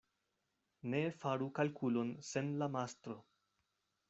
Ne 0.93 1.01
faru 1.19 1.51
kalkulon 1.59 2.11
sen 2.31 2.51
la 2.63 2.71
mastro. 2.79 3.19